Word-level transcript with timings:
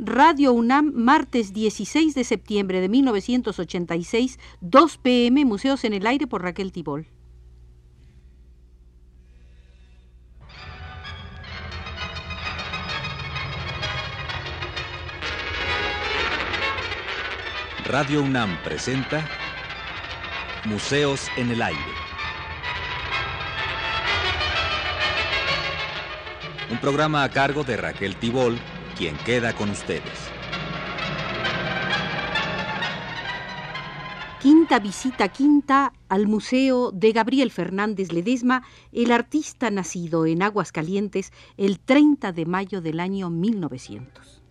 Radio 0.00 0.52
UNAM, 0.52 0.92
martes 0.94 1.52
16 1.52 2.14
de 2.14 2.22
septiembre 2.22 2.80
de 2.80 2.88
1986, 2.88 4.38
2 4.60 4.98
pm, 4.98 5.44
Museos 5.44 5.82
en 5.82 5.92
el 5.92 6.06
Aire 6.06 6.28
por 6.28 6.42
Raquel 6.42 6.70
Tibol. 6.70 7.08
Radio 17.84 18.22
UNAM 18.22 18.56
presenta 18.62 19.28
Museos 20.64 21.26
en 21.36 21.50
el 21.50 21.60
Aire. 21.60 21.80
Un 26.70 26.78
programa 26.78 27.24
a 27.24 27.30
cargo 27.30 27.64
de 27.64 27.76
Raquel 27.76 28.14
Tibol, 28.14 28.60
quien 28.98 29.16
queda 29.18 29.54
con 29.54 29.70
ustedes. 29.70 30.02
Quinta 34.42 34.80
visita 34.80 35.28
quinta 35.28 35.92
al 36.08 36.26
Museo 36.26 36.90
de 36.90 37.12
Gabriel 37.12 37.50
Fernández 37.50 38.12
Ledesma, 38.12 38.64
el 38.92 39.12
artista 39.12 39.70
nacido 39.70 40.26
en 40.26 40.42
Aguascalientes 40.42 41.32
el 41.56 41.78
30 41.78 42.32
de 42.32 42.46
mayo 42.46 42.80
del 42.80 42.98
año 42.98 43.30
1900. 43.30 44.42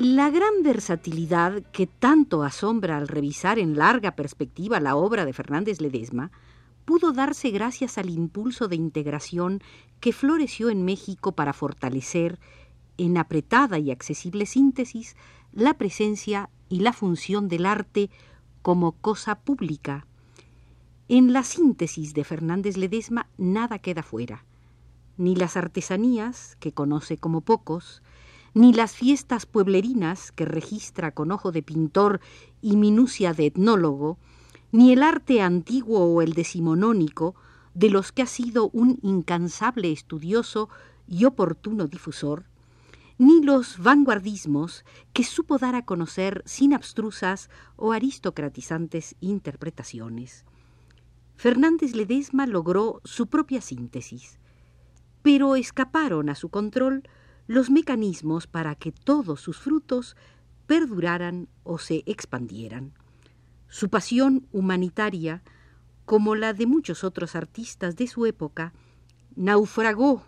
La 0.00 0.30
gran 0.30 0.62
versatilidad 0.62 1.60
que 1.72 1.88
tanto 1.88 2.44
asombra 2.44 2.98
al 2.98 3.08
revisar 3.08 3.58
en 3.58 3.76
larga 3.76 4.14
perspectiva 4.14 4.78
la 4.78 4.94
obra 4.94 5.24
de 5.24 5.32
Fernández 5.32 5.80
Ledesma 5.80 6.30
pudo 6.84 7.10
darse 7.10 7.50
gracias 7.50 7.98
al 7.98 8.08
impulso 8.08 8.68
de 8.68 8.76
integración 8.76 9.60
que 9.98 10.12
floreció 10.12 10.70
en 10.70 10.84
México 10.84 11.32
para 11.32 11.52
fortalecer, 11.52 12.38
en 12.96 13.16
apretada 13.16 13.80
y 13.80 13.90
accesible 13.90 14.46
síntesis, 14.46 15.16
la 15.52 15.74
presencia 15.74 16.48
y 16.68 16.78
la 16.78 16.92
función 16.92 17.48
del 17.48 17.66
arte 17.66 18.08
como 18.62 18.92
cosa 18.92 19.40
pública. 19.40 20.06
En 21.08 21.32
la 21.32 21.42
síntesis 21.42 22.14
de 22.14 22.22
Fernández 22.22 22.76
Ledesma 22.76 23.26
nada 23.36 23.80
queda 23.80 24.04
fuera, 24.04 24.44
ni 25.16 25.34
las 25.34 25.56
artesanías, 25.56 26.56
que 26.60 26.70
conoce 26.70 27.18
como 27.18 27.40
pocos, 27.40 28.00
ni 28.54 28.72
las 28.72 28.94
fiestas 28.94 29.46
pueblerinas 29.46 30.32
que 30.32 30.44
registra 30.44 31.12
con 31.12 31.32
ojo 31.32 31.52
de 31.52 31.62
pintor 31.62 32.20
y 32.60 32.76
minucia 32.76 33.34
de 33.34 33.46
etnólogo, 33.46 34.18
ni 34.72 34.92
el 34.92 35.02
arte 35.02 35.40
antiguo 35.40 36.00
o 36.00 36.22
el 36.22 36.32
decimonónico, 36.32 37.34
de 37.74 37.90
los 37.90 38.12
que 38.12 38.22
ha 38.22 38.26
sido 38.26 38.70
un 38.72 38.98
incansable 39.02 39.92
estudioso 39.92 40.68
y 41.06 41.24
oportuno 41.24 41.86
difusor, 41.86 42.44
ni 43.18 43.42
los 43.42 43.78
vanguardismos 43.78 44.84
que 45.12 45.24
supo 45.24 45.58
dar 45.58 45.74
a 45.74 45.84
conocer 45.84 46.42
sin 46.46 46.72
abstrusas 46.72 47.50
o 47.76 47.92
aristocratizantes 47.92 49.16
interpretaciones. 49.20 50.44
Fernández 51.36 51.94
Ledesma 51.94 52.46
logró 52.46 53.00
su 53.04 53.26
propia 53.28 53.60
síntesis, 53.60 54.38
pero 55.22 55.56
escaparon 55.56 56.28
a 56.30 56.34
su 56.34 56.48
control 56.48 57.04
los 57.48 57.70
mecanismos 57.70 58.46
para 58.46 58.76
que 58.76 58.92
todos 58.92 59.40
sus 59.40 59.58
frutos 59.58 60.16
perduraran 60.66 61.48
o 61.64 61.78
se 61.78 62.04
expandieran. 62.06 62.92
Su 63.68 63.88
pasión 63.88 64.46
humanitaria, 64.52 65.42
como 66.04 66.36
la 66.36 66.52
de 66.52 66.66
muchos 66.66 67.02
otros 67.02 67.34
artistas 67.34 67.96
de 67.96 68.06
su 68.06 68.26
época, 68.26 68.74
naufragó 69.34 70.24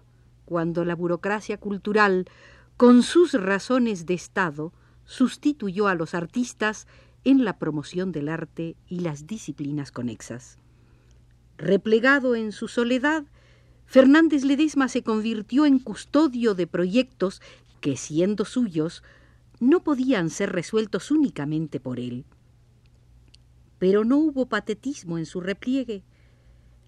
cuando 0.46 0.84
la 0.84 0.96
burocracia 0.96 1.58
cultural, 1.58 2.26
con 2.76 3.02
sus 3.02 3.34
razones 3.34 4.06
de 4.06 4.14
Estado, 4.14 4.72
sustituyó 5.04 5.88
a 5.88 5.94
los 5.94 6.14
artistas 6.14 6.86
en 7.24 7.44
la 7.44 7.58
promoción 7.58 8.12
del 8.12 8.30
arte 8.30 8.76
y 8.88 9.00
las 9.00 9.26
disciplinas 9.26 9.92
conexas. 9.92 10.58
Replegado 11.58 12.34
en 12.34 12.52
su 12.52 12.66
soledad, 12.66 13.24
Fernández 13.90 14.44
Ledesma 14.44 14.86
se 14.86 15.02
convirtió 15.02 15.66
en 15.66 15.80
custodio 15.80 16.54
de 16.54 16.68
proyectos 16.68 17.42
que, 17.80 17.96
siendo 17.96 18.44
suyos, 18.44 19.02
no 19.58 19.82
podían 19.82 20.30
ser 20.30 20.52
resueltos 20.52 21.10
únicamente 21.10 21.80
por 21.80 21.98
él. 21.98 22.24
Pero 23.80 24.04
no 24.04 24.18
hubo 24.18 24.46
patetismo 24.46 25.18
en 25.18 25.26
su 25.26 25.40
repliegue. 25.40 26.04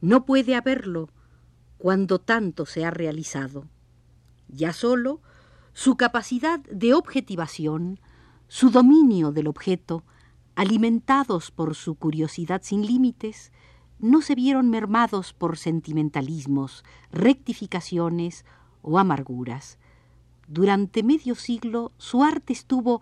No 0.00 0.24
puede 0.24 0.54
haberlo 0.54 1.08
cuando 1.76 2.20
tanto 2.20 2.66
se 2.66 2.84
ha 2.84 2.92
realizado. 2.92 3.66
Ya 4.46 4.72
solo 4.72 5.20
su 5.72 5.96
capacidad 5.96 6.60
de 6.60 6.94
objetivación, 6.94 7.98
su 8.46 8.70
dominio 8.70 9.32
del 9.32 9.48
objeto, 9.48 10.04
alimentados 10.54 11.50
por 11.50 11.74
su 11.74 11.96
curiosidad 11.96 12.60
sin 12.62 12.86
límites, 12.86 13.50
no 14.02 14.20
se 14.20 14.34
vieron 14.34 14.68
mermados 14.68 15.32
por 15.32 15.56
sentimentalismos, 15.56 16.84
rectificaciones 17.12 18.44
o 18.82 18.98
amarguras. 18.98 19.78
Durante 20.48 21.02
medio 21.04 21.36
siglo 21.36 21.92
su 21.98 22.24
arte 22.24 22.52
estuvo 22.52 23.00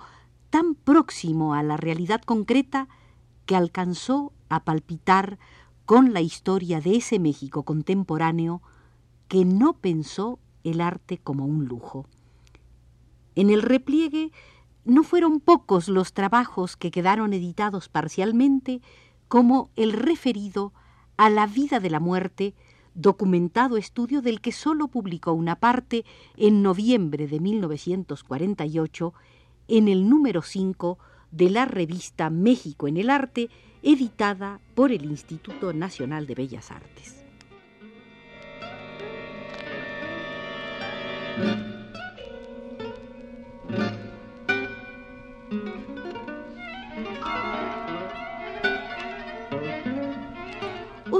tan 0.50 0.74
próximo 0.74 1.54
a 1.54 1.62
la 1.62 1.78
realidad 1.78 2.20
concreta 2.20 2.86
que 3.46 3.56
alcanzó 3.56 4.32
a 4.50 4.62
palpitar 4.62 5.38
con 5.86 6.12
la 6.12 6.20
historia 6.20 6.80
de 6.82 6.96
ese 6.96 7.18
México 7.18 7.62
contemporáneo 7.62 8.60
que 9.26 9.46
no 9.46 9.72
pensó 9.72 10.38
el 10.64 10.82
arte 10.82 11.16
como 11.16 11.46
un 11.46 11.64
lujo. 11.64 12.04
En 13.36 13.48
el 13.48 13.62
repliegue 13.62 14.32
no 14.84 15.02
fueron 15.02 15.40
pocos 15.40 15.88
los 15.88 16.12
trabajos 16.12 16.76
que 16.76 16.90
quedaron 16.90 17.32
editados 17.32 17.88
parcialmente 17.88 18.82
como 19.28 19.70
el 19.76 19.92
referido 19.92 20.74
a 21.20 21.28
la 21.28 21.46
vida 21.46 21.80
de 21.80 21.90
la 21.90 22.00
muerte, 22.00 22.54
documentado 22.94 23.76
estudio 23.76 24.22
del 24.22 24.40
que 24.40 24.52
solo 24.52 24.88
publicó 24.88 25.34
una 25.34 25.56
parte 25.56 26.06
en 26.38 26.62
noviembre 26.62 27.26
de 27.26 27.40
1948 27.40 29.12
en 29.68 29.88
el 29.88 30.08
número 30.08 30.40
5 30.40 30.98
de 31.30 31.50
la 31.50 31.66
revista 31.66 32.30
México 32.30 32.88
en 32.88 32.96
el 32.96 33.10
Arte, 33.10 33.50
editada 33.82 34.60
por 34.74 34.92
el 34.92 35.04
Instituto 35.04 35.74
Nacional 35.74 36.26
de 36.26 36.36
Bellas 36.36 36.70
Artes. 36.70 37.22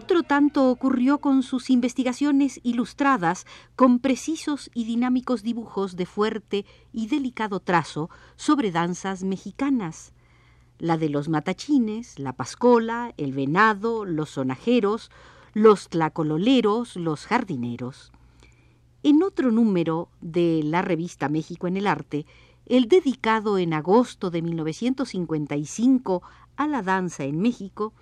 Otro 0.03 0.23
tanto 0.23 0.71
ocurrió 0.71 1.19
con 1.19 1.43
sus 1.43 1.69
investigaciones 1.69 2.59
ilustradas 2.63 3.45
con 3.77 3.99
precisos 3.99 4.71
y 4.73 4.85
dinámicos 4.85 5.43
dibujos 5.43 5.95
de 5.95 6.07
fuerte 6.07 6.65
y 6.91 7.09
delicado 7.09 7.61
trazo 7.61 8.09
sobre 8.35 8.71
danzas 8.71 9.25
mexicanas, 9.25 10.15
la 10.79 10.97
de 10.97 11.11
los 11.11 11.29
matachines, 11.29 12.19
la 12.19 12.33
pascola, 12.33 13.13
el 13.19 13.35
venado, 13.35 14.07
los 14.07 14.31
sonajeros, 14.31 15.11
los 15.53 15.91
tlacololeros, 15.91 16.97
los 16.97 17.27
jardineros. 17.27 18.11
En 19.03 19.23
otro 19.23 19.51
número 19.51 20.09
de 20.23 20.63
la 20.65 20.81
revista 20.81 21.29
México 21.29 21.67
en 21.67 21.77
el 21.77 21.87
Arte, 21.87 22.25
el 22.65 22.89
dedicado 22.89 23.59
en 23.59 23.75
agosto 23.75 24.31
de 24.31 24.41
1955 24.41 26.23
a 26.57 26.67
la 26.67 26.81
danza 26.81 27.25
en 27.25 27.39
México, 27.39 27.93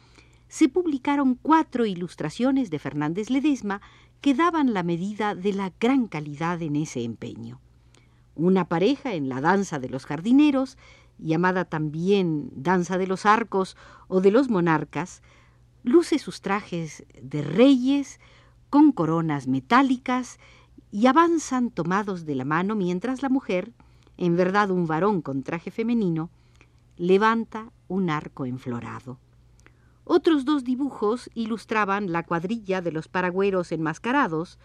se 0.49 0.69
publicaron 0.69 1.35
cuatro 1.35 1.87
ilustraciones 1.87 2.71
de 2.71 2.79
Fernández 2.79 3.31
Ledesma 3.31 3.81
que 4.21 4.35
daban 4.35 4.75
la 4.75 4.83
medida 4.83 5.35
de 5.35 5.53
la 5.53 5.73
gran 5.79 6.09
calidad 6.09 6.61
en 6.62 6.77
ese 6.77 7.03
empeño. 7.05 7.61
Una 8.35 8.67
pareja 8.69 9.15
en 9.15 9.29
la 9.29 9.41
danza 9.41 9.79
de 9.79 9.89
los 9.89 10.06
jardineros, 10.06 10.79
llamada 11.19 11.65
también 11.65 12.50
danza 12.55 12.99
de 12.99 13.06
los 13.06 13.27
arcos 13.27 13.77
o 14.09 14.21
de 14.21 14.31
los 14.31 14.49
monarcas, 14.49 15.23
luce 15.83 16.19
sus 16.19 16.41
trajes 16.41 17.05
de 17.21 17.43
reyes 17.43 18.21
con 18.71 18.93
coronas 18.93 19.47
metálicas 19.47 20.39
y 20.91 21.06
avanzan 21.06 21.71
tomados 21.71 22.25
de 22.25 22.35
la 22.35 22.44
mano 22.44 22.75
mientras 22.75 23.23
la 23.23 23.29
mujer, 23.29 23.73
en 24.17 24.37
verdad 24.37 24.71
un 24.71 24.87
varón 24.87 25.23
con 25.23 25.43
traje 25.43 25.71
femenino, 25.71 26.31
levanta 26.97 27.71
un 27.87 28.11
arco 28.11 28.47
enflorado. 28.47 29.19
Otros 30.10 30.46
dos 30.46 30.64
dibujos 30.64 31.28
ilustraban 31.34 32.12
la 32.12 32.22
cuadrilla 32.22 32.81
de 32.81 32.93
los 32.93 33.08
paragüeros 33.08 33.72
enmascarados 33.72 34.58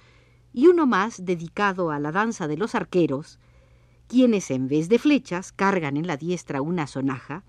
y 0.54 0.68
uno 0.68 0.86
más 0.88 1.26
dedicado 1.26 1.92
a 1.92 2.00
la 2.00 2.14
danza 2.14 2.48
de 2.48 2.56
los 2.56 2.76
arqueros, 2.76 3.40
quienes 4.08 4.50
en 4.52 4.70
vez 4.70 4.88
de 4.88 5.00
flechas 5.00 5.52
cargan 5.52 5.98
en 5.98 6.08
la 6.08 6.16
diestra 6.16 6.62
una 6.62 6.88
sonaja 6.88 7.44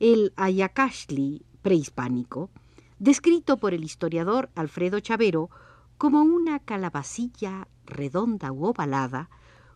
el 0.00 0.34
Ayacashli 0.36 1.46
prehispánico, 1.62 2.50
descrito 2.98 3.56
por 3.56 3.72
el 3.72 3.84
historiador 3.84 4.50
Alfredo 4.54 5.00
Chavero 5.00 5.48
como 5.96 6.20
una 6.20 6.58
calabacilla 6.58 7.68
redonda 7.86 8.52
u 8.52 8.66
ovalada, 8.66 9.30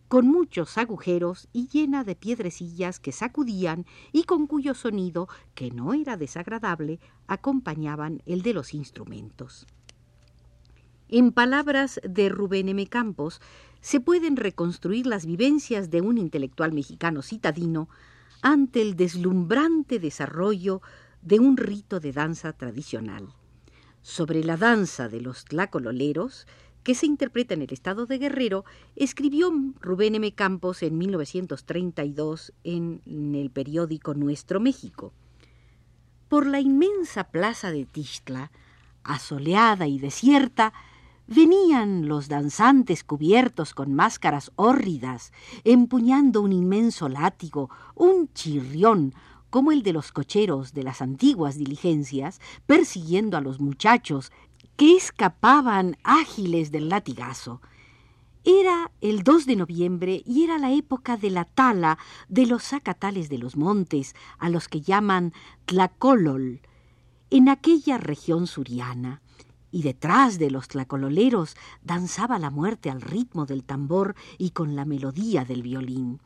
con 0.09 0.27
muchos 0.27 0.79
agujeros 0.79 1.49
y 1.53 1.69
llena 1.69 2.05
de 2.05 2.15
piedrecillas 2.15 3.01
que 3.01 3.13
sacudían 3.13 3.87
y 4.13 4.25
con 4.25 4.47
cuyo 4.47 4.75
sonido, 4.75 5.29
que 5.55 5.71
no 5.71 5.95
era 5.95 6.17
desagradable, 6.17 7.01
acompañaban 7.27 8.23
el 8.27 8.43
de 8.43 8.55
los 8.55 8.75
instrumentos. 8.75 9.67
En 11.09 11.33
palabras 11.33 12.01
de 12.03 12.29
Rubén 12.29 12.69
M. 12.69 12.87
Campos, 12.87 13.41
se 13.81 14.01
pueden 14.01 14.37
reconstruir 14.37 15.07
las 15.07 15.27
vivencias 15.27 15.91
de 15.91 16.01
un 16.01 16.19
intelectual 16.19 16.73
mexicano 16.73 17.23
citadino 17.23 17.89
ante 18.43 18.83
el 18.83 18.97
deslumbrante 18.97 19.99
desarrollo 19.99 20.81
de 21.23 21.39
un 21.39 21.57
rito 21.57 22.01
de 22.01 22.13
danza 22.13 22.53
tradicional. 22.53 23.29
Sobre 24.03 24.45
la 24.45 24.57
danza 24.57 25.09
de 25.09 25.21
los 25.21 25.45
tlacololeros, 25.45 26.47
que 26.85 26.95
se 26.95 27.07
interpreta 27.07 27.55
en 27.55 27.63
el 27.63 27.73
estado 27.73 28.07
de 28.07 28.19
Guerrero, 28.19 28.65
escribió 28.95 29.51
Rubén 29.81 30.15
M. 30.15 30.33
Campos 30.35 30.83
en 30.83 30.99
1932 30.99 32.53
en 32.63 33.01
el 33.35 33.51
periódico 33.51 34.15
Nuestro 34.15 34.61
México. 34.61 35.13
Por 36.29 36.47
la 36.47 36.61
inmensa 36.61 37.25
plaza 37.25 37.71
de 37.71 37.87
Tixtla, 37.87 38.53
asoleada 39.03 39.87
y 39.87 39.99
desierta, 39.99 40.73
venían 41.27 42.07
los 42.07 42.29
danzantes 42.29 43.03
cubiertos 43.03 43.73
con 43.73 43.95
máscaras 43.95 44.53
hórridas, 44.57 45.33
empuñando 45.65 46.43
un 46.43 46.53
inmenso 46.53 47.09
látigo, 47.09 47.71
un 47.95 48.31
chirrión, 48.35 49.15
como 49.49 49.71
el 49.71 49.85
de 49.85 49.93
los 49.93 50.11
cocheros 50.11 50.75
de 50.75 50.83
las 50.83 51.01
antiguas 51.01 51.57
diligencias, 51.57 52.41
persiguiendo 52.67 53.37
a 53.37 53.41
los 53.41 53.61
muchachos 53.61 54.33
que 54.77 54.97
escapaban 54.97 55.97
ágiles 56.03 56.71
del 56.71 56.89
latigazo. 56.89 57.61
Era 58.45 58.91
el 59.01 59.23
2 59.23 59.47
de 59.47 59.57
noviembre 59.57 60.23
y 60.27 60.45
era 60.45 60.59
la 60.59 60.73
época 60.73 61.17
de 61.17 61.31
la 61.31 61.45
tala 61.45 61.99
de 62.29 62.47
los 62.47 62.63
zacatales 62.63 63.29
de 63.29 63.39
los 63.39 63.57
montes, 63.57 64.15
a 64.39 64.51
los 64.51 64.69
que 64.69 64.83
llaman 64.83 65.33
Tlacolol, 65.65 66.61
en 67.31 67.49
aquella 67.49 67.97
región 67.97 68.47
suriana. 68.47 69.23
Y 69.71 69.83
detrás 69.83 70.39
de 70.39 70.51
los 70.51 70.69
tlacololeros 70.69 71.57
danzaba 71.83 72.39
la 72.39 72.51
muerte 72.51 72.91
al 72.91 73.01
ritmo 73.01 73.47
del 73.47 73.65
tambor 73.65 74.15
y 74.39 74.51
con 74.51 74.77
la 74.77 74.85
melodía 74.85 75.45
del 75.45 75.63
violín. 75.63 76.21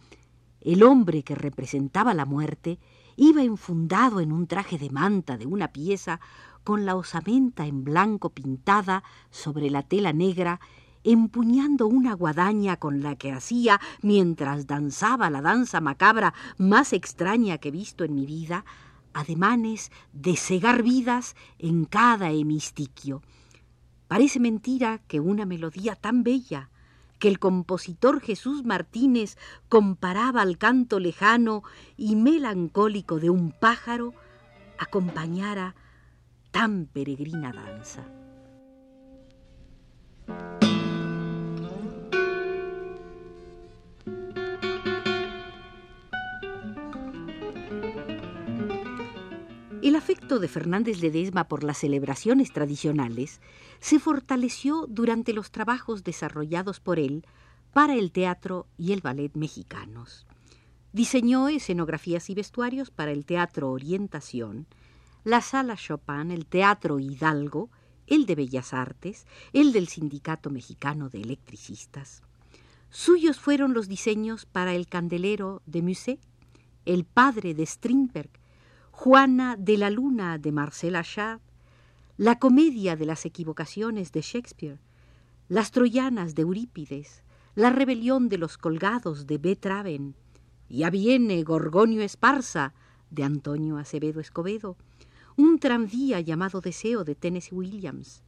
El 0.61 0.83
hombre 0.83 1.23
que 1.23 1.35
representaba 1.35 2.15
la 2.15 2.25
muerte 2.25 2.79
Iba 3.21 3.43
enfundado 3.43 4.21
en 4.21 4.31
un 4.31 4.47
traje 4.47 4.79
de 4.79 4.91
manta 4.91 5.37
de 5.37 5.45
una 5.45 5.73
pieza, 5.73 6.21
con 6.69 6.85
la 6.85 6.97
osamenta 6.97 7.65
en 7.65 7.83
blanco 7.83 8.29
pintada 8.29 9.03
sobre 9.31 9.71
la 9.71 9.83
tela 9.85 10.13
negra, 10.13 10.61
empuñando 11.03 11.87
una 11.87 12.13
guadaña 12.13 12.77
con 12.77 13.03
la 13.03 13.17
que 13.17 13.33
hacía, 13.33 13.81
mientras 14.03 14.67
danzaba 14.67 15.31
la 15.31 15.41
danza 15.41 15.81
macabra 15.81 16.35
más 16.59 16.93
extraña 16.93 17.57
que 17.57 17.69
he 17.69 17.71
visto 17.71 18.05
en 18.05 18.15
mi 18.15 18.27
vida, 18.27 18.67
ademanes 19.15 19.91
de 20.13 20.37
cegar 20.37 20.83
vidas 20.83 21.37
en 21.59 21.87
cada 21.87 22.33
hemistiquio. 22.33 23.23
Parece 24.07 24.39
mentira 24.39 25.01
que 25.09 25.21
una 25.21 25.47
melodía 25.47 25.95
tan 25.95 26.23
bella, 26.23 26.69
que 27.19 27.29
el 27.29 27.39
compositor 27.39 28.21
Jesús 28.21 28.67
Martínez 28.67 29.39
comparaba 29.71 30.43
al 30.43 30.59
canto 30.59 31.01
lejano 31.01 31.63
y 31.97 32.15
melancólico 32.15 33.21
de 33.21 33.31
un 33.31 33.53
pájaro, 33.53 34.13
acompañara 34.79 35.75
tan 36.51 36.87
peregrina 36.87 37.53
danza. 37.53 38.05
El 49.81 49.97
afecto 49.97 50.39
de 50.39 50.49
Fernández 50.49 51.01
Ledesma 51.01 51.49
por 51.49 51.65
las 51.65 51.79
celebraciones 51.79 52.53
tradicionales 52.53 53.41
se 53.81 53.99
fortaleció 53.99 54.87
durante 54.87 55.33
los 55.33 55.51
trabajos 55.51 56.05
desarrollados 56.05 56.81
por 56.81 56.99
él 56.99 57.25
para 57.73 57.95
el 57.95 58.13
teatro 58.13 58.67
y 58.77 58.93
el 58.93 59.01
ballet 59.01 59.35
mexicanos. 59.35 60.27
Diseñó 60.93 61.49
escenografías 61.49 62.29
y 62.29 62.35
vestuarios 62.35 62.91
para 62.91 63.13
el 63.13 63.25
Teatro 63.25 63.71
Orientación, 63.71 64.67
la 65.25 65.41
Sala 65.41 65.77
Chopin, 65.77 66.31
el 66.31 66.47
Teatro 66.47 66.99
Hidalgo, 66.99 67.71
el 68.07 68.27
de 68.27 68.35
Bellas 68.35 68.73
Artes, 68.73 69.27
el 69.53 69.73
del 69.73 69.89
Sindicato 69.89 70.51
Mexicano 70.51 71.09
de 71.09 71.21
Electricistas. 71.21 72.23
Suyos 72.91 73.39
fueron 73.39 73.75
los 73.75 73.89
diseños 73.89 74.47
para 74.47 74.75
el 74.75 74.89
Candelero 74.89 75.63
de 75.67 75.83
Musset, 75.83 76.21
el 76.87 77.05
Padre 77.05 77.55
de 77.55 77.67
Strindberg, 77.67 78.31
Juana 78.91 79.57
de 79.57 79.77
la 79.77 79.91
Luna 79.91 80.39
de 80.39 80.53
Marcel 80.53 80.97
Achard, 80.97 81.41
la 82.17 82.39
comedia 82.39 82.97
de 82.97 83.05
las 83.05 83.27
equivocaciones 83.27 84.11
de 84.11 84.23
Shakespeare, 84.23 84.81
las 85.49 85.71
troyanas 85.71 86.35
de 86.35 86.43
Eurípides, 86.43 87.23
la 87.55 87.71
rebelión 87.71 88.29
de 88.29 88.39
los 88.39 88.59
colgados 88.59 89.27
de 89.27 89.39
Betraven, 89.39 90.17
ya 90.69 90.91
viene 90.91 91.43
Gorgonio 91.43 92.03
Esparza 92.03 92.75
de 93.11 93.25
Antonio 93.25 93.79
Acevedo 93.79 94.21
Escobedo, 94.21 94.77
un 95.39 95.59
tranvía 95.61 96.21
llamado 96.21 96.61
Deseo 96.61 97.05
de 97.05 97.15
Tennessee 97.15 97.55
Williams. 97.55 98.25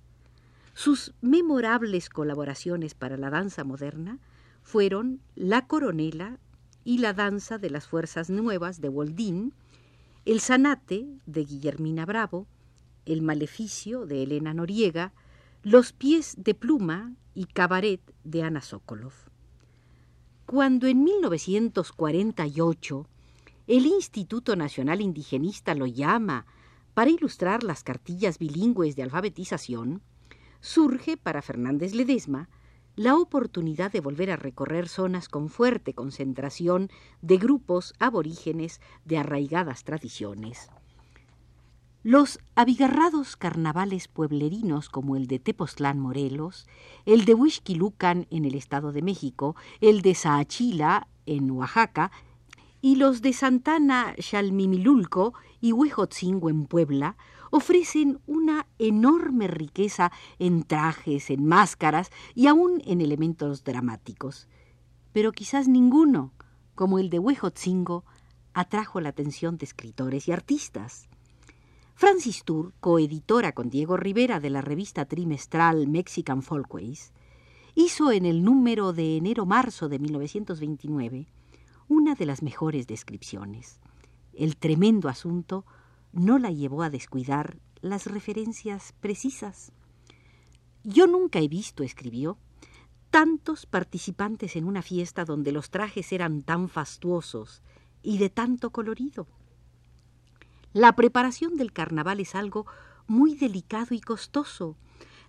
Sus 0.74 1.12
memorables 1.20 2.08
colaboraciones 2.08 2.94
para 2.94 3.16
la 3.16 3.30
danza 3.30 3.64
moderna 3.64 4.20
fueron 4.62 5.20
La 5.34 5.66
Coronela 5.66 6.38
y 6.84 6.98
la 6.98 7.12
danza 7.12 7.58
de 7.58 7.68
las 7.68 7.88
Fuerzas 7.88 8.30
Nuevas 8.30 8.80
de 8.80 8.88
Woldin, 8.88 9.52
El 10.24 10.38
Sanate 10.38 11.08
de 11.26 11.44
Guillermina 11.44 12.06
Bravo, 12.06 12.46
el 13.06 13.22
maleficio 13.22 14.06
de 14.06 14.22
Elena 14.22 14.54
Noriega, 14.54 15.12
Los 15.64 15.92
pies 15.92 16.36
de 16.38 16.54
pluma 16.54 17.16
y 17.34 17.46
Cabaret 17.46 18.00
de 18.22 18.44
Ana 18.44 18.60
Sokolov. 18.60 19.14
Cuando 20.46 20.86
en 20.86 21.02
1948 21.02 23.06
el 23.66 23.86
Instituto 23.86 24.54
Nacional 24.54 25.00
Indigenista 25.00 25.74
lo 25.74 25.86
llama 25.86 26.46
para 26.94 27.10
ilustrar 27.10 27.62
las 27.62 27.82
cartillas 27.82 28.38
bilingües 28.38 28.96
de 28.96 29.02
alfabetización, 29.02 30.02
surge 30.60 31.16
para 31.16 31.42
Fernández 31.42 31.94
Ledesma 31.94 32.48
la 32.96 33.16
oportunidad 33.16 33.92
de 33.92 34.00
volver 34.00 34.30
a 34.30 34.36
recorrer 34.36 34.88
zonas 34.88 35.28
con 35.28 35.48
fuerte 35.48 35.94
concentración 35.94 36.90
de 37.22 37.38
grupos 37.38 37.94
aborígenes 37.98 38.80
de 39.04 39.18
arraigadas 39.18 39.84
tradiciones. 39.84 40.68
Los 42.02 42.38
abigarrados 42.54 43.36
carnavales 43.36 44.08
pueblerinos 44.08 44.88
como 44.88 45.16
el 45.16 45.26
de 45.26 45.38
Tepoztlán, 45.38 45.98
Morelos, 45.98 46.66
el 47.04 47.26
de 47.26 47.34
Huixquilucan 47.34 48.26
en 48.30 48.46
el 48.46 48.54
Estado 48.54 48.92
de 48.92 49.02
México, 49.02 49.54
el 49.82 50.00
de 50.00 50.14
Saachila 50.14 51.08
en 51.26 51.50
Oaxaca 51.50 52.10
y 52.82 52.96
los 52.96 53.20
de 53.20 53.32
Santana, 53.32 54.14
Xalmimilulco 54.18 55.34
y 55.60 55.72
Huejotzingo 55.72 56.48
en 56.48 56.66
Puebla 56.66 57.16
ofrecen 57.50 58.20
una 58.26 58.66
enorme 58.78 59.48
riqueza 59.48 60.12
en 60.38 60.62
trajes, 60.62 61.30
en 61.30 61.44
máscaras 61.44 62.10
y 62.34 62.46
aún 62.46 62.80
en 62.86 63.00
elementos 63.00 63.64
dramáticos. 63.64 64.48
Pero 65.12 65.32
quizás 65.32 65.68
ninguno, 65.68 66.32
como 66.74 66.98
el 66.98 67.10
de 67.10 67.18
Huejotzingo, 67.18 68.04
atrajo 68.54 69.00
la 69.00 69.10
atención 69.10 69.58
de 69.58 69.66
escritores 69.66 70.28
y 70.28 70.32
artistas. 70.32 71.08
Francis 71.94 72.44
Tour, 72.44 72.72
coeditora 72.80 73.52
con 73.52 73.68
Diego 73.68 73.96
Rivera 73.96 74.40
de 74.40 74.48
la 74.48 74.62
revista 74.62 75.04
trimestral 75.04 75.86
Mexican 75.86 76.42
Folkways, 76.42 77.12
hizo 77.74 78.10
en 78.10 78.24
el 78.24 78.42
número 78.42 78.92
de 78.92 79.18
enero-marzo 79.18 79.88
de 79.88 79.98
1929 79.98 81.28
una 81.90 82.14
de 82.14 82.24
las 82.24 82.40
mejores 82.40 82.86
descripciones. 82.86 83.80
El 84.32 84.56
tremendo 84.56 85.08
asunto 85.08 85.66
no 86.12 86.38
la 86.38 86.52
llevó 86.52 86.84
a 86.84 86.88
descuidar 86.88 87.58
las 87.80 88.06
referencias 88.06 88.94
precisas. 89.00 89.72
Yo 90.84 91.08
nunca 91.08 91.40
he 91.40 91.48
visto, 91.48 91.82
escribió, 91.82 92.38
tantos 93.10 93.66
participantes 93.66 94.54
en 94.54 94.66
una 94.66 94.82
fiesta 94.82 95.24
donde 95.24 95.50
los 95.50 95.70
trajes 95.70 96.12
eran 96.12 96.42
tan 96.42 96.68
fastuosos 96.68 97.60
y 98.04 98.18
de 98.18 98.30
tanto 98.30 98.70
colorido. 98.70 99.26
La 100.72 100.94
preparación 100.94 101.56
del 101.56 101.72
carnaval 101.72 102.20
es 102.20 102.36
algo 102.36 102.66
muy 103.08 103.34
delicado 103.34 103.96
y 103.96 104.00
costoso. 104.00 104.76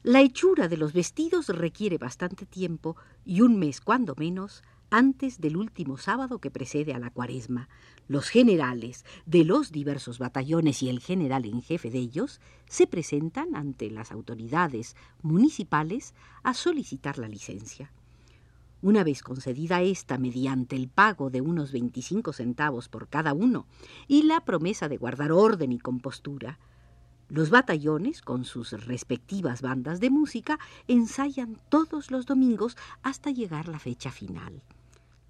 La 0.03 0.22
hechura 0.22 0.68
de 0.68 0.77
los 0.77 0.94
vestidos 0.94 1.48
requiere 1.48 1.98
bastante 1.98 2.46
tiempo 2.46 2.98
y 3.25 3.41
un 3.41 3.58
mes, 3.58 3.82
cuando 3.82 4.13
menos, 4.15 4.62
antes 4.91 5.39
del 5.39 5.55
último 5.55 5.98
sábado 5.98 6.39
que 6.39 6.51
precede 6.51 6.93
a 6.93 7.00
la 7.00 7.10
cuaresma, 7.10 7.69
los 8.10 8.27
generales 8.27 9.05
de 9.25 9.45
los 9.45 9.71
diversos 9.71 10.19
batallones 10.19 10.83
y 10.83 10.89
el 10.89 11.00
general 11.00 11.45
en 11.45 11.62
jefe 11.62 11.89
de 11.89 12.00
ellos 12.00 12.41
se 12.67 12.88
presentan 12.88 13.55
ante 13.55 13.89
las 13.89 14.12
autoridades 14.12 14.98
municipales 15.21 16.13
a 16.43 16.53
solicitar 16.53 17.17
la 17.17 17.29
licencia. 17.29 17.91
Una 18.81 19.05
vez 19.05 19.24
concedida 19.24 19.81
esta 19.81 20.17
mediante 20.17 20.75
el 20.75 20.89
pago 20.89 21.29
de 21.29 21.39
unos 21.39 21.71
25 21.71 22.33
centavos 22.33 22.89
por 22.89 23.07
cada 23.07 23.33
uno 23.33 23.67
y 24.10 24.24
la 24.24 24.41
promesa 24.41 24.89
de 24.89 24.98
guardar 24.98 25.31
orden 25.31 25.71
y 25.71 25.79
compostura, 25.79 26.60
los 27.29 27.50
batallones, 27.50 28.21
con 28.21 28.43
sus 28.43 28.74
respectivas 28.88 29.62
bandas 29.62 30.01
de 30.01 30.10
música, 30.10 30.60
ensayan 30.89 31.62
todos 31.69 32.12
los 32.12 32.25
domingos 32.25 32.75
hasta 33.03 33.31
llegar 33.31 33.69
la 33.69 33.79
fecha 33.79 34.12
final. 34.12 34.62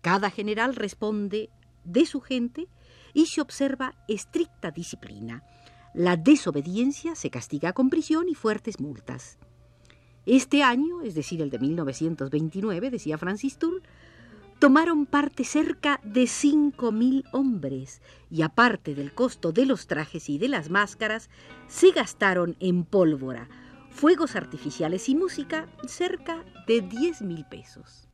Cada 0.02 0.30
general 0.30 0.76
responde 0.76 1.50
de 1.84 2.06
su 2.06 2.22
gente 2.22 2.68
y 3.14 3.28
se 3.28 3.42
observa 3.42 3.96
estricta 4.08 4.72
disciplina. 4.72 5.44
La 5.94 6.18
desobediencia 6.18 7.16
se 7.16 7.30
castiga 7.30 7.74
con 7.74 7.90
prisión 7.90 8.30
y 8.30 8.36
fuertes 8.36 8.80
multas. 8.80 9.38
Este 10.26 10.64
año, 10.64 11.02
es 11.02 11.16
decir, 11.16 11.42
el 11.42 11.50
de 11.50 11.60
1929, 11.60 12.92
decía 12.92 13.18
Francis 13.18 13.58
Tour, 13.58 13.82
tomaron 14.60 15.08
parte 15.08 15.44
cerca 15.44 16.00
de 16.04 16.24
5.000 16.24 17.26
hombres 17.34 18.02
y 18.30 18.44
aparte 18.44 18.94
del 18.94 19.12
costo 19.12 19.52
de 19.52 19.66
los 19.66 19.88
trajes 19.88 20.30
y 20.30 20.38
de 20.38 20.48
las 20.48 20.70
máscaras, 20.70 21.30
se 21.68 21.92
gastaron 21.92 22.56
en 22.60 22.86
pólvora, 22.86 23.50
fuegos 23.90 24.36
artificiales 24.36 25.10
y 25.10 25.16
música 25.16 25.68
cerca 25.88 26.46
de 26.68 26.84
10.000 26.88 27.50
pesos. 27.50 28.08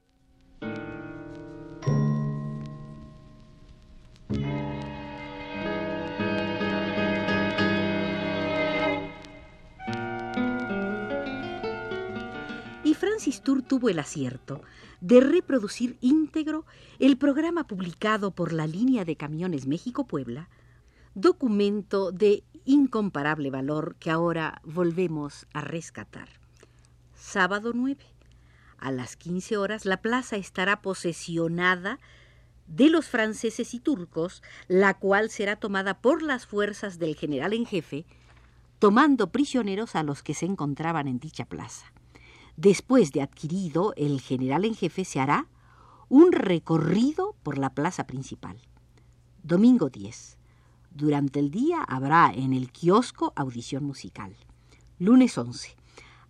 Francis 12.94 13.41
Tour 13.41 13.62
tuvo 13.62 13.89
el 13.89 14.00
acierto 14.00 14.62
de 15.01 15.20
reproducir 15.20 15.98
íntegro 16.01 16.65
el 17.00 17.17
programa 17.17 17.65
publicado 17.65 18.32
por 18.32 18.53
la 18.53 18.67
línea 18.67 19.06
de 19.06 19.15
camiones 19.15 19.67
México-Puebla, 19.67 20.50
documento 21.15 22.12
de 22.12 22.44
incomparable 22.65 23.50
valor 23.50 23.96
que 24.00 24.12
ahora 24.12 24.62
volvemos 24.63 25.48
a 25.53 25.62
rescatar. 25.62 26.29
Sábado 27.15 27.72
9. 27.74 28.03
A 28.77 28.91
las 28.91 29.15
15 29.15 29.58
horas 29.58 29.86
la 29.86 30.01
plaza 30.01 30.36
estará 30.36 30.82
posesionada 30.82 32.00
de 32.67 32.89
los 32.89 33.08
franceses 33.08 33.74
y 33.74 33.79
turcos, 33.79 34.44
la 34.67 34.94
cual 34.94 35.29
será 35.29 35.56
tomada 35.56 36.01
por 36.01 36.22
las 36.22 36.46
fuerzas 36.46 37.00
del 37.00 37.15
general 37.15 37.53
en 37.53 37.65
jefe, 37.65 38.06
tomando 38.77 39.32
prisioneros 39.32 39.96
a 39.96 40.03
los 40.03 40.22
que 40.22 40.34
se 40.34 40.46
encontraban 40.46 41.08
en 41.08 41.20
dicha 41.20 41.46
plaza. 41.46 41.91
Después 42.58 43.12
de 43.12 43.22
adquirido, 43.22 43.94
el 43.98 44.20
general 44.20 44.66
en 44.66 44.74
jefe 44.74 45.06
se 45.06 45.20
hará 45.20 45.48
un 46.10 46.32
recorrido 46.32 47.36
por 47.44 47.60
la 47.60 47.70
plaza 47.76 48.08
principal. 48.08 48.58
Domingo 49.44 49.92
10. 49.92 50.40
Durante 50.90 51.40
el 51.40 51.52
día 51.52 51.84
habrá 51.84 52.34
en 52.34 52.54
el 52.54 52.72
kiosco 52.72 53.32
audición 53.36 53.84
musical. 53.84 54.36
Lunes 54.98 55.38
11. 55.38 55.76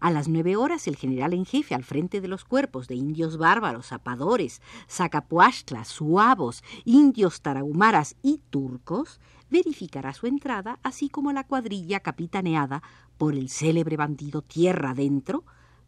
A 0.01 0.11
las 0.11 0.27
nueve 0.27 0.57
horas, 0.57 0.89
el 0.89 0.97
general 0.97 1.33
en 1.33 1.45
jefe, 1.45 1.73
al 1.73 1.85
frente 1.85 2.19
de 2.19 2.27
los 2.27 2.43
cuerpos 2.43 2.89
de 2.89 2.95
indios 2.95 3.37
bárbaros, 3.37 3.87
zapadores, 3.87 4.61
sacapuastlas, 4.87 5.87
suavos, 5.87 6.61
indios 6.83 7.39
tarahumaras 7.39 8.17
y 8.21 8.41
turcos, 8.49 9.21
verificará 9.49 10.13
su 10.13 10.27
entrada, 10.27 10.77
así 10.83 11.07
como 11.07 11.31
la 11.31 11.45
cuadrilla 11.45 12.01
capitaneada 12.01 12.83
por 13.17 13.33
el 13.33 13.47
célebre 13.47 13.95
bandido 13.95 14.41
Tierra 14.41 14.89
Adentro, 14.89 15.45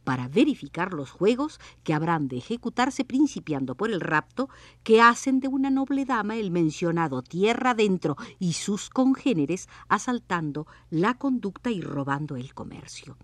para 0.10 0.28
verificar 0.28 0.92
los 0.92 1.12
juegos 1.12 1.60
que 1.84 1.94
habrán 1.94 2.30
de 2.30 2.38
ejecutarse 2.38 3.06
principiando 3.06 3.76
por 3.76 3.92
el 3.92 4.02
rapto 4.02 4.50
que 4.82 5.04
hacen 5.04 5.40
de 5.40 5.48
una 5.48 5.70
noble 5.70 6.04
dama 6.04 6.36
el 6.36 6.50
mencionado 6.50 7.22
tierra 7.22 7.70
adentro 7.70 8.18
y 8.40 8.54
sus 8.54 8.90
congéneres 8.90 9.70
asaltando 9.88 10.66
la 10.90 11.14
conducta 11.20 11.70
y 11.70 11.82
robando 11.82 12.38
el 12.38 12.56
comercio. 12.56 13.18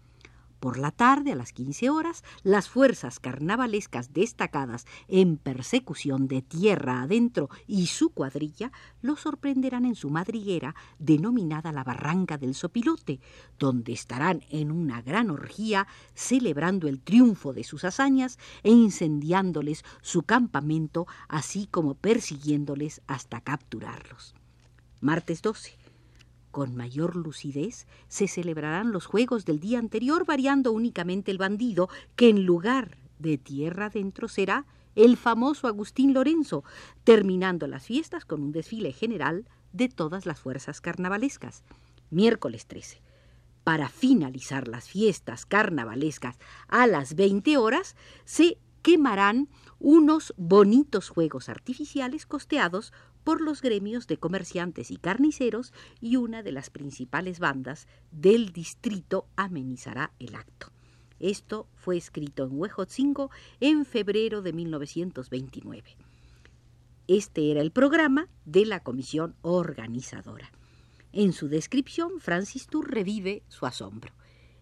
Por 0.65 0.79
la 0.79 0.89
tarde, 0.89 1.31
a 1.31 1.36
las 1.36 1.53
15 1.53 1.91
horas, 1.91 2.24
las 2.41 2.69
fuerzas 2.69 3.19
carnavalescas 3.19 4.13
destacadas 4.13 4.88
en 5.07 5.38
persecución 5.38 6.27
de 6.27 6.41
tierra 6.41 7.03
adentro 7.03 7.51
y 7.67 7.86
su 7.86 8.10
cuadrilla 8.10 8.72
lo 9.03 9.15
sorprenderán 9.15 9.86
en 9.86 9.93
su 9.93 10.10
madriguera 10.10 10.74
denominada 10.98 11.72
la 11.72 11.84
Barranca 11.84 12.39
del 12.39 12.55
Sopilote, 12.55 13.19
donde 13.60 13.93
estarán 13.93 14.41
en 14.50 14.72
una 14.72 15.03
gran 15.03 15.29
orgía 15.29 15.86
celebrando 16.15 16.88
el 16.88 17.00
triunfo 17.00 17.53
de 17.53 17.63
sus 17.63 17.84
hazañas 17.84 18.39
e 18.63 18.72
incendiándoles 18.72 19.86
su 20.01 20.24
campamento, 20.24 21.05
así 21.27 21.67
como 21.69 21.93
persiguiéndoles 21.93 23.03
hasta 23.05 23.39
capturarlos. 23.39 24.34
Martes 25.00 25.43
12 25.43 25.84
con 26.55 26.74
mayor 26.74 27.17
lucidez 27.17 27.85
se 28.07 28.29
celebrarán 28.29 28.93
los 28.93 29.07
juegos 29.07 29.43
del 29.43 29.59
día 29.59 29.77
anterior, 29.77 30.25
variando 30.25 30.71
únicamente 30.71 31.29
el 31.29 31.38
bandido, 31.38 31.89
que 32.15 32.29
en 32.29 32.45
lugar 32.45 32.97
de 33.19 33.38
tierra 33.38 33.88
adentro 33.88 34.29
será 34.29 34.65
el 34.95 35.17
famoso 35.17 35.67
Agustín 35.67 36.13
Lorenzo, 36.13 36.63
terminando 37.03 37.67
las 37.67 37.83
fiestas 37.83 38.24
con 38.24 38.41
un 38.41 38.53
desfile 38.53 38.93
general 38.93 39.50
de 39.74 39.89
todas 39.89 40.25
las 40.25 40.39
fuerzas 40.39 40.79
carnavalescas. 40.79 41.65
Miércoles 42.09 42.67
13. 42.67 43.01
Para 43.65 43.89
finalizar 43.89 44.69
las 44.69 44.88
fiestas 44.88 45.45
carnavalescas 45.45 46.38
a 46.69 46.88
las 46.88 47.15
20 47.15 47.57
horas, 47.57 47.97
se 48.24 48.59
quemarán 48.81 49.50
unos 49.77 50.33
bonitos 50.38 51.09
juegos 51.09 51.50
artificiales 51.50 52.25
costeados 52.25 52.93
por 53.25 53.41
los 53.41 53.62
gremios 53.62 54.08
de 54.08 54.17
comerciantes 54.17 54.91
y 54.91 54.98
carniceros 54.98 55.74
y 56.00 56.15
una 56.15 56.44
de 56.44 56.53
las 56.53 56.70
principales 56.70 57.39
bandas 57.39 57.88
del 58.12 58.53
distrito 58.53 59.27
amenizará 59.36 60.13
el 60.20 60.36
acto. 60.36 60.72
Esto 61.20 61.67
fue 61.74 61.98
escrito 61.98 62.46
en 62.46 62.51
Huejotzingo 62.58 63.32
en 63.60 63.86
febrero 63.86 64.44
de 64.44 64.53
1929. 64.53 65.98
Este 67.08 67.51
era 67.51 67.62
el 67.62 67.72
programa 67.72 68.29
de 68.46 68.65
la 68.65 68.82
comisión 68.82 69.36
organizadora. 69.41 70.51
En 71.12 71.34
su 71.34 71.48
descripción, 71.48 72.20
Francis 72.20 72.67
Tour 72.67 72.91
revive 72.91 73.41
su 73.48 73.65
asombro. 73.65 74.13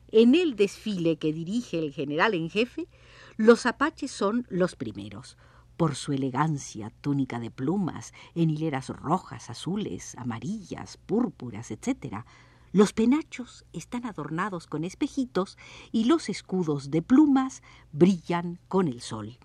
En 0.09 0.35
el 0.35 0.55
desfile 0.55 1.17
que 1.17 1.33
dirige 1.33 1.79
el 1.79 1.91
general 1.91 2.33
en 2.33 2.49
jefe, 2.49 2.87
los 3.35 3.65
apaches 3.65 4.11
son 4.11 4.47
los 4.49 4.77
primeros 4.77 5.37
por 5.77 5.95
su 5.95 6.13
elegancia, 6.13 6.91
túnica 7.01 7.39
de 7.39 7.51
plumas, 7.51 8.13
en 8.35 8.49
hileras 8.49 8.89
rojas, 8.89 9.49
azules, 9.49 10.15
amarillas, 10.17 10.97
púrpuras, 10.97 11.71
etc. 11.71 12.25
Los 12.71 12.93
penachos 12.93 13.65
están 13.73 14.05
adornados 14.05 14.67
con 14.67 14.83
espejitos 14.83 15.57
y 15.91 16.05
los 16.05 16.29
escudos 16.29 16.91
de 16.91 17.01
plumas 17.01 17.61
brillan 17.91 18.59
con 18.67 18.87
el 18.87 19.01
sol. 19.01 19.37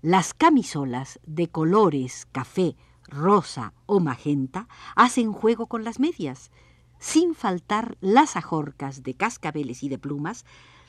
Las 0.00 0.34
camisolas 0.34 1.20
de 1.26 1.48
colores 1.48 2.26
café, 2.32 2.76
rosa 3.06 3.72
o 3.86 4.00
magenta 4.00 4.68
hacen 4.96 5.32
juego 5.32 5.66
con 5.66 5.84
las 5.84 5.98
medias, 5.98 6.50
sin 6.98 7.34
faltar 7.34 7.98
las 8.00 8.36
ajorcas 8.36 9.02
de 9.02 9.14
cascabeles 9.14 9.82
y 9.82 9.88
de 9.88 9.98
plumas, 9.98 10.44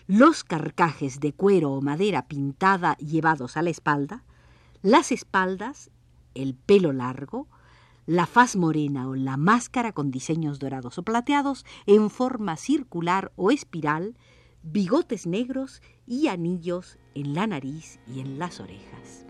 los 0.08 0.44
carcajes 0.44 1.20
de 1.20 1.34
cuero 1.34 1.72
o 1.72 1.82
madera 1.82 2.27
pintada 2.27 2.96
llevados 2.98 3.58
a 3.58 3.62
la 3.62 3.70
espalda, 3.70 4.24
las 4.86 5.12
espaldas, 5.12 5.89
el 6.36 6.54
pelo 6.54 6.94
largo, 6.94 7.48
la 8.06 8.27
faz 8.27 8.56
morena 8.56 9.10
o 9.10 9.15
la 9.15 9.36
máscara 9.36 9.94
con 9.94 10.12
diseños 10.12 10.60
dorados 10.60 11.00
o 11.00 11.04
plateados 11.04 11.65
en 11.88 12.12
forma 12.12 12.56
circular 12.56 13.32
o 13.36 13.50
espiral, 13.50 14.15
bigotes 14.62 15.25
negros 15.25 15.82
y 16.06 16.27
anillos 16.27 17.00
en 17.15 17.34
la 17.34 17.48
nariz 17.48 18.00
y 18.06 18.20
en 18.20 18.38
las 18.38 18.60
orejas. 18.60 19.25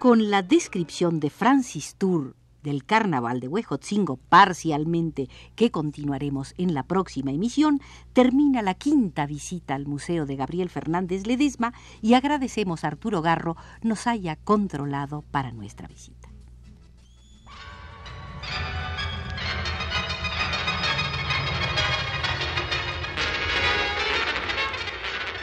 Con 0.00 0.28
la 0.28 0.42
descripción 0.42 1.20
de 1.20 1.30
Francis 1.30 1.94
Tour 1.94 2.34
del 2.62 2.84
Carnaval 2.84 3.40
de 3.40 3.48
Huejotzingo 3.48 4.16
parcialmente, 4.16 5.28
que 5.56 5.70
continuaremos 5.70 6.54
en 6.58 6.74
la 6.74 6.82
próxima 6.82 7.32
emisión, 7.32 7.80
termina 8.12 8.62
la 8.62 8.74
quinta 8.74 9.26
visita 9.26 9.74
al 9.74 9.86
Museo 9.86 10.26
de 10.26 10.36
Gabriel 10.36 10.70
Fernández 10.70 11.26
Ledesma 11.26 11.72
y 12.00 12.14
agradecemos 12.14 12.84
a 12.84 12.88
Arturo 12.88 13.22
Garro 13.22 13.56
nos 13.82 14.06
haya 14.06 14.36
controlado 14.36 15.22
para 15.30 15.52
nuestra 15.52 15.88
visita. 15.88 16.28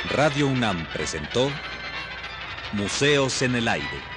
Radio 0.09 0.47
UNAM 0.47 0.87
presentó 0.93 1.49
Museos 2.73 3.41
en 3.41 3.55
el 3.55 3.67
Aire 3.67 4.16